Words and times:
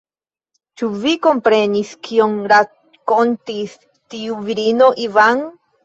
Ĉu 0.81 0.89
vi 1.03 1.11
komprenis, 1.25 1.93
kion 2.09 2.35
rakontis 2.55 3.79
tiu 3.95 4.45
virino, 4.51 4.93
Ivan? 5.11 5.51